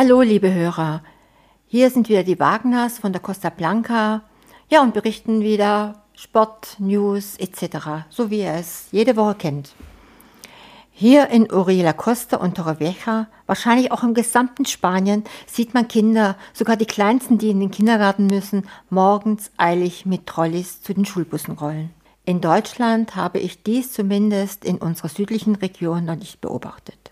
Hallo, 0.00 0.22
liebe 0.22 0.54
Hörer. 0.54 1.02
Hier 1.66 1.90
sind 1.90 2.08
wieder 2.08 2.22
die 2.22 2.38
Wagners 2.38 3.00
von 3.00 3.10
der 3.10 3.20
Costa 3.20 3.50
Blanca. 3.50 4.22
Ja, 4.68 4.80
und 4.80 4.94
berichten 4.94 5.40
wieder 5.40 6.04
Sport, 6.14 6.76
News 6.78 7.34
etc., 7.36 8.06
so 8.08 8.30
wie 8.30 8.42
ihr 8.42 8.52
es 8.52 8.86
jede 8.92 9.16
Woche 9.16 9.34
kennt. 9.34 9.74
Hier 10.92 11.30
in 11.30 11.50
Uriela 11.50 11.94
Costa 11.94 12.36
und 12.36 12.56
Torrevieja, 12.56 13.26
wahrscheinlich 13.46 13.90
auch 13.90 14.04
im 14.04 14.14
gesamten 14.14 14.66
Spanien, 14.66 15.24
sieht 15.48 15.74
man 15.74 15.88
Kinder, 15.88 16.36
sogar 16.52 16.76
die 16.76 16.86
Kleinsten, 16.86 17.38
die 17.38 17.50
in 17.50 17.58
den 17.58 17.72
Kindergarten 17.72 18.28
müssen, 18.28 18.68
morgens 18.90 19.50
eilig 19.56 20.06
mit 20.06 20.26
Trolleys 20.26 20.80
zu 20.80 20.94
den 20.94 21.06
Schulbussen 21.06 21.54
rollen. 21.54 21.90
In 22.24 22.40
Deutschland 22.40 23.16
habe 23.16 23.40
ich 23.40 23.64
dies 23.64 23.94
zumindest 23.94 24.64
in 24.64 24.78
unserer 24.78 25.08
südlichen 25.08 25.56
Region 25.56 26.04
noch 26.04 26.14
nicht 26.14 26.40
beobachtet. 26.40 27.10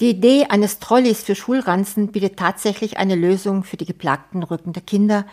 Die 0.00 0.10
Idee 0.10 0.46
eines 0.48 0.78
Trolleys 0.78 1.24
für 1.24 1.34
Schulranzen 1.34 2.12
bietet 2.12 2.38
tatsächlich 2.38 2.98
eine 2.98 3.16
Lösung 3.16 3.64
für 3.64 3.76
die 3.76 3.84
geplagten 3.84 4.44
Rücken 4.44 4.72
der 4.72 4.82
Kinder, 4.82 5.26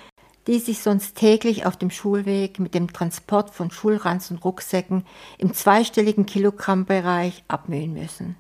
die 0.48 0.58
sich 0.58 0.82
sonst 0.82 1.16
täglich 1.16 1.68
auf 1.68 1.78
dem 1.78 1.92
Schulweg 1.92 2.58
mit 2.60 2.74
dem 2.74 2.92
Transport 2.92 3.52
von 3.52 3.70
Schulranzen 3.70 4.38
und 4.38 4.44
Rucksäcken 4.44 5.06
im 5.38 5.54
zweistelligen 5.54 6.26
Kilogrammbereich 6.26 7.44
abmühen 7.48 7.94
müssen. 7.94 8.38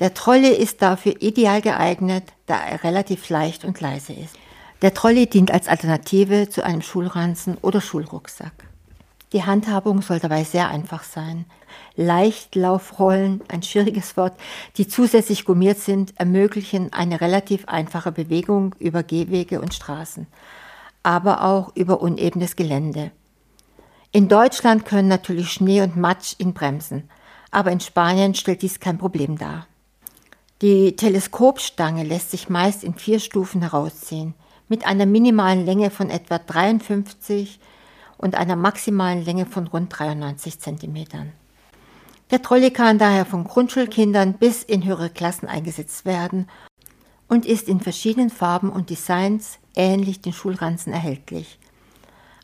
Der 0.00 0.12
Trolley 0.12 0.56
ist 0.56 0.82
dafür 0.82 1.14
ideal 1.22 1.62
geeignet, 1.62 2.24
da 2.46 2.56
er 2.56 2.82
relativ 2.82 3.28
leicht 3.28 3.64
und 3.64 3.80
leise 3.80 4.12
ist. 4.12 4.36
Der 4.80 4.92
Trolley 4.92 5.28
dient 5.28 5.52
als 5.52 5.68
Alternative 5.68 6.48
zu 6.48 6.64
einem 6.64 6.82
Schulranzen 6.82 7.56
oder 7.62 7.80
Schulrucksack. 7.80 8.71
Die 9.32 9.44
Handhabung 9.44 10.02
soll 10.02 10.18
dabei 10.18 10.44
sehr 10.44 10.68
einfach 10.68 11.04
sein. 11.04 11.46
Leichtlaufrollen, 11.96 13.40
ein 13.48 13.62
schwieriges 13.62 14.16
Wort, 14.18 14.34
die 14.76 14.86
zusätzlich 14.86 15.46
gummiert 15.46 15.78
sind, 15.78 16.18
ermöglichen 16.18 16.92
eine 16.92 17.20
relativ 17.20 17.66
einfache 17.66 18.12
Bewegung 18.12 18.74
über 18.78 19.02
Gehwege 19.02 19.60
und 19.60 19.72
Straßen, 19.72 20.26
aber 21.02 21.44
auch 21.44 21.74
über 21.74 22.02
unebenes 22.02 22.56
Gelände. 22.56 23.10
In 24.10 24.28
Deutschland 24.28 24.84
können 24.84 25.08
natürlich 25.08 25.50
Schnee 25.50 25.80
und 25.80 25.96
Matsch 25.96 26.34
ihn 26.36 26.52
bremsen, 26.52 27.08
aber 27.50 27.72
in 27.72 27.80
Spanien 27.80 28.34
stellt 28.34 28.60
dies 28.60 28.80
kein 28.80 28.98
Problem 28.98 29.38
dar. 29.38 29.66
Die 30.60 30.94
Teleskopstange 30.94 32.04
lässt 32.04 32.30
sich 32.30 32.50
meist 32.50 32.84
in 32.84 32.94
vier 32.94 33.18
Stufen 33.18 33.62
herausziehen, 33.62 34.34
mit 34.68 34.86
einer 34.86 35.06
minimalen 35.06 35.64
Länge 35.64 35.90
von 35.90 36.10
etwa 36.10 36.38
53 36.38 37.58
und 38.22 38.36
einer 38.36 38.56
maximalen 38.56 39.22
Länge 39.22 39.44
von 39.44 39.66
rund 39.66 39.92
93 39.98 40.58
cm. 40.58 41.04
Der 42.30 42.40
Trolley 42.40 42.70
kann 42.70 42.98
daher 42.98 43.26
von 43.26 43.44
Grundschulkindern 43.44 44.34
bis 44.34 44.62
in 44.62 44.86
höhere 44.86 45.10
Klassen 45.10 45.48
eingesetzt 45.48 46.06
werden 46.06 46.48
und 47.28 47.44
ist 47.44 47.68
in 47.68 47.80
verschiedenen 47.80 48.30
Farben 48.30 48.70
und 48.70 48.88
Designs 48.88 49.58
ähnlich 49.74 50.22
den 50.22 50.32
Schulranzen 50.32 50.94
erhältlich. 50.94 51.58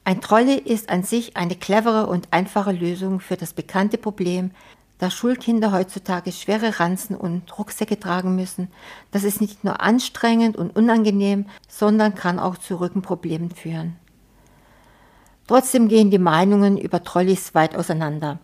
Ein 0.04 0.20
Trolley 0.20 0.58
ist 0.58 0.90
an 0.90 1.04
sich 1.04 1.36
eine 1.36 1.54
clevere 1.54 2.06
und 2.06 2.28
einfache 2.32 2.72
Lösung 2.72 3.20
für 3.20 3.36
das 3.36 3.52
bekannte 3.52 3.98
Problem, 3.98 4.50
dass 4.98 5.14
Schulkinder 5.14 5.70
heutzutage 5.70 6.32
schwere 6.32 6.80
Ranzen 6.80 7.14
und 7.14 7.56
Rucksäcke 7.56 8.00
tragen 8.00 8.34
müssen. 8.34 8.68
Das 9.12 9.22
ist 9.22 9.40
nicht 9.40 9.62
nur 9.62 9.80
anstrengend 9.80 10.56
und 10.56 10.74
unangenehm, 10.74 11.46
sondern 11.68 12.14
kann 12.14 12.38
auch 12.38 12.58
zu 12.58 12.80
Rückenproblemen 12.80 13.52
führen. 13.52 13.96
Trotzdem 15.48 15.88
gehen 15.88 16.10
die 16.10 16.18
Meinungen 16.18 16.78
über 16.78 17.02
Trolleys 17.02 17.54
weit 17.54 17.74
auseinander. 17.74 18.38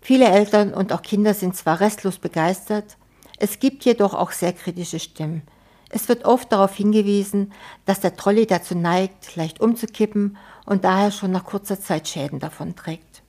Viele 0.00 0.26
Eltern 0.26 0.74
und 0.74 0.92
auch 0.92 1.02
Kinder 1.02 1.34
sind 1.34 1.54
zwar 1.54 1.78
restlos 1.78 2.18
begeistert, 2.18 2.96
es 3.40 3.60
gibt 3.60 3.84
jedoch 3.84 4.14
auch 4.14 4.32
sehr 4.32 4.52
kritische 4.52 4.98
Stimmen. 4.98 5.42
Es 5.90 6.08
wird 6.08 6.24
oft 6.24 6.50
darauf 6.50 6.74
hingewiesen, 6.74 7.52
dass 7.84 8.00
der 8.00 8.16
Trolley 8.16 8.46
dazu 8.46 8.74
neigt, 8.74 9.36
leicht 9.36 9.60
umzukippen 9.60 10.36
und 10.66 10.84
daher 10.84 11.12
schon 11.12 11.30
nach 11.30 11.44
kurzer 11.44 11.80
Zeit 11.80 12.08
Schäden 12.08 12.40
davon 12.40 12.74
trägt. 12.74 13.22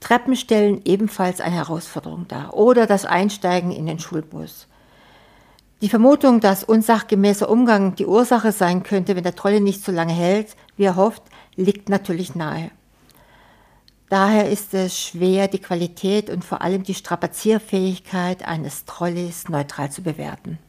Treppen 0.00 0.36
stellen 0.36 0.80
ebenfalls 0.84 1.40
eine 1.40 1.56
Herausforderung 1.56 2.28
dar 2.28 2.54
oder 2.54 2.86
das 2.86 3.04
Einsteigen 3.04 3.72
in 3.72 3.86
den 3.86 3.98
Schulbus. 3.98 4.68
Die 5.82 5.88
Vermutung, 5.88 6.38
dass 6.38 6.62
unsachgemäßer 6.62 7.50
Umgang 7.50 7.96
die 7.96 8.06
Ursache 8.06 8.52
sein 8.52 8.84
könnte, 8.84 9.16
wenn 9.16 9.24
der 9.24 9.34
Trolley 9.34 9.58
nicht 9.58 9.84
so 9.84 9.90
lange 9.90 10.12
hält, 10.12 10.54
wie 10.76 10.84
er 10.84 10.94
hofft, 10.94 11.24
liegt 11.56 11.88
natürlich 11.88 12.36
nahe. 12.36 12.70
Daher 14.08 14.48
ist 14.48 14.74
es 14.74 14.96
schwer, 14.96 15.48
die 15.48 15.58
Qualität 15.58 16.30
und 16.30 16.44
vor 16.44 16.62
allem 16.62 16.84
die 16.84 16.94
Strapazierfähigkeit 16.94 18.46
eines 18.46 18.84
Trolleys 18.84 19.48
neutral 19.48 19.90
zu 19.90 20.02
bewerten. 20.02 20.60